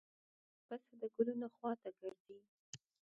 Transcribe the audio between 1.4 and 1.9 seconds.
خوا ته